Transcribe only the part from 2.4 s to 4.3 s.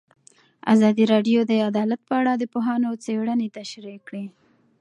پوهانو څېړنې تشریح کړې.